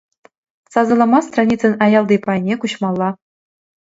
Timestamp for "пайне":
2.25-2.55